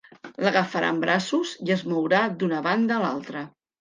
L'agafarà 0.45 0.87
en 0.93 1.01
braços 1.03 1.51
i 1.67 1.75
es 1.75 1.83
mourà 1.91 2.23
d'una 2.41 2.63
banda 2.69 2.97
a 2.97 3.03
l'altra. 3.05 3.45